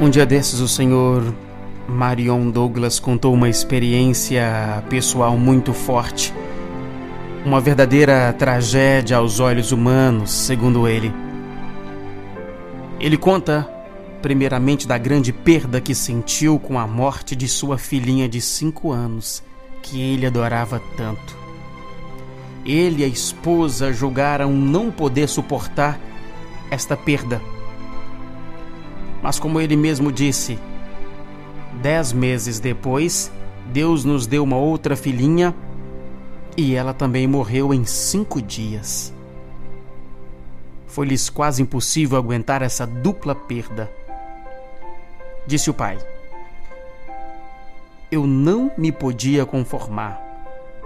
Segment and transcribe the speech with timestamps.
[0.00, 1.34] Um dia desses, o senhor
[1.86, 6.32] Marion Douglas contou uma experiência pessoal muito forte.
[7.44, 11.12] Uma verdadeira tragédia aos olhos humanos, segundo ele.
[12.98, 13.68] Ele conta,
[14.22, 19.42] primeiramente, da grande perda que sentiu com a morte de sua filhinha de cinco anos,
[19.82, 21.36] que ele adorava tanto.
[22.64, 26.00] Ele e a esposa julgaram não poder suportar
[26.70, 27.38] esta perda
[29.22, 30.58] mas, como ele mesmo disse,
[31.82, 33.30] dez meses depois,
[33.66, 35.54] Deus nos deu uma outra filhinha
[36.56, 39.12] e ela também morreu em cinco dias.
[40.86, 43.90] Foi-lhes quase impossível aguentar essa dupla perda.
[45.46, 45.98] Disse o pai:
[48.10, 50.20] Eu não me podia conformar.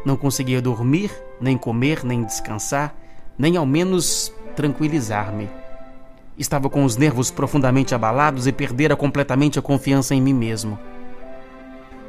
[0.04, 1.10] Não conseguia dormir,
[1.40, 2.94] nem comer, nem descansar,
[3.38, 5.48] nem ao menos tranquilizar-me.
[6.36, 10.78] Estava com os nervos profundamente abalados e perdera completamente a confiança em mim mesmo.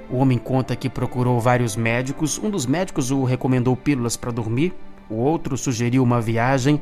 [0.09, 2.40] O homem conta que procurou vários médicos.
[2.40, 4.73] Um dos médicos o recomendou pílulas para dormir,
[5.09, 6.81] o outro sugeriu uma viagem.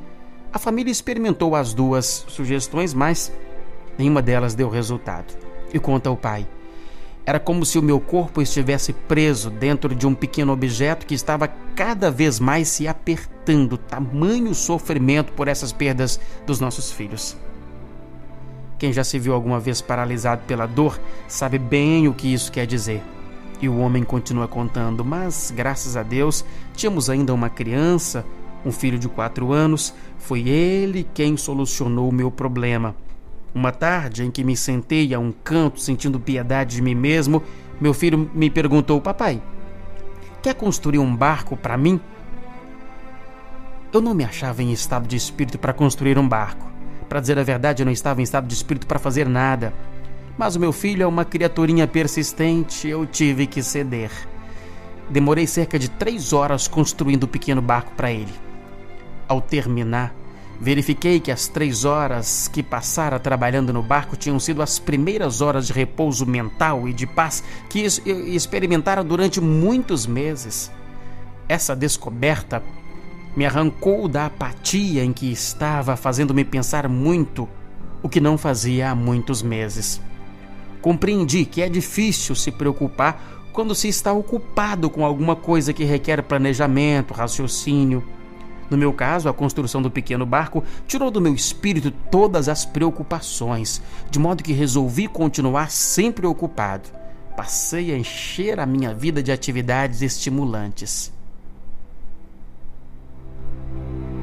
[0.51, 3.31] A família experimentou as duas sugestões, mas
[3.97, 5.33] nenhuma delas deu resultado.
[5.73, 6.45] E conta o pai:
[7.25, 11.47] era como se o meu corpo estivesse preso dentro de um pequeno objeto que estava
[11.75, 17.37] cada vez mais se apertando, tamanho sofrimento por essas perdas dos nossos filhos.
[18.77, 22.67] Quem já se viu alguma vez paralisado pela dor sabe bem o que isso quer
[22.67, 23.01] dizer.
[23.61, 26.43] E o homem continua contando, mas graças a Deus
[26.75, 28.25] tínhamos ainda uma criança,
[28.65, 32.93] um filho de quatro anos, foi ele quem solucionou o meu problema.
[33.53, 37.43] Uma tarde em que me sentei a um canto sentindo piedade de mim mesmo,
[37.79, 39.41] meu filho me perguntou: Papai,
[40.41, 41.99] quer construir um barco para mim?
[43.91, 46.71] Eu não me achava em estado de espírito para construir um barco.
[47.07, 49.71] Para dizer a verdade, eu não estava em estado de espírito para fazer nada.
[50.35, 54.09] Mas o meu filho é uma criaturinha persistente, eu tive que ceder.
[55.11, 58.33] Demorei cerca de três horas construindo o pequeno barco para ele.
[59.27, 60.11] Ao terminar,
[60.63, 65.67] Verifiquei que as três horas que passara trabalhando no barco tinham sido as primeiras horas
[65.67, 70.71] de repouso mental e de paz que experimentara durante muitos meses.
[71.49, 72.63] Essa descoberta
[73.35, 77.45] me arrancou da apatia em que estava, fazendo-me pensar muito,
[78.01, 79.99] o que não fazia há muitos meses.
[80.81, 86.23] Compreendi que é difícil se preocupar quando se está ocupado com alguma coisa que requer
[86.23, 88.01] planejamento, raciocínio
[88.69, 93.81] no meu caso, a construção do pequeno barco tirou do meu espírito todas as preocupações,
[94.09, 96.89] de modo que resolvi continuar sempre ocupado.
[97.35, 101.11] Passei a encher a minha vida de atividades estimulantes.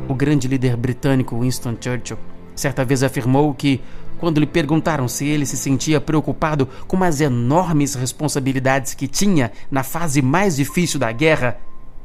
[0.08, 2.18] O grande líder britânico Winston Churchill
[2.54, 3.80] certa vez afirmou que,
[4.18, 9.82] quando lhe perguntaram se ele se sentia preocupado com as enormes responsabilidades que tinha na
[9.82, 11.58] fase mais difícil da guerra,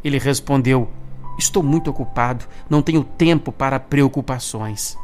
[0.03, 0.90] ele respondeu:
[1.38, 4.97] Estou muito ocupado, não tenho tempo para preocupações.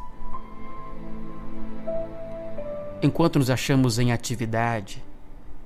[3.01, 5.03] Enquanto nos achamos em atividade,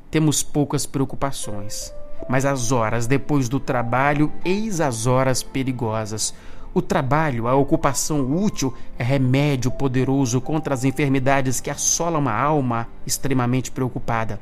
[0.09, 1.93] temos poucas preocupações.
[2.29, 6.33] Mas as horas depois do trabalho, eis as horas perigosas.
[6.73, 12.87] O trabalho, a ocupação útil, é remédio poderoso contra as enfermidades que assolam uma alma
[13.05, 14.39] extremamente preocupada.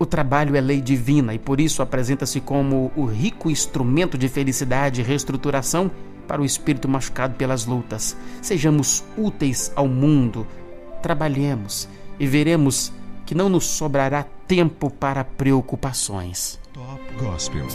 [0.00, 5.02] O trabalho é lei divina e por isso apresenta-se como o rico instrumento de felicidade
[5.02, 5.90] e reestruturação
[6.26, 8.16] para o espírito machucado pelas lutas.
[8.40, 10.46] Sejamos úteis ao mundo,
[11.02, 11.86] trabalhemos
[12.18, 12.90] e veremos
[13.26, 16.58] que não nos sobrará tempo para preocupações.
[16.72, 17.66] Top Gospel.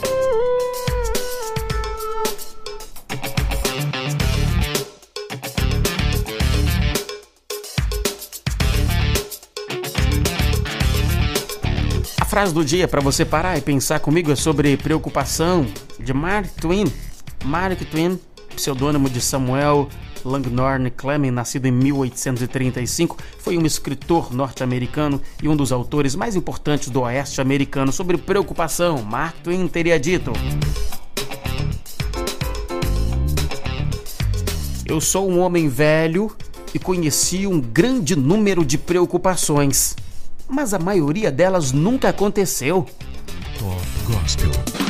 [12.26, 15.64] Frase do dia para você parar e pensar comigo é sobre preocupação
[16.00, 16.84] de Mark Twain.
[17.44, 18.18] Mark Twain,
[18.56, 19.88] pseudônimo de Samuel
[20.24, 26.90] Langhorne Clemens, nascido em 1835, foi um escritor norte-americano e um dos autores mais importantes
[26.90, 29.02] do oeste americano sobre preocupação.
[29.02, 30.32] Mark Twain teria dito:
[34.84, 36.34] Eu sou um homem velho
[36.74, 39.94] e conheci um grande número de preocupações
[40.48, 42.86] mas a maioria delas nunca aconteceu.
[43.58, 44.85] Top Gospel.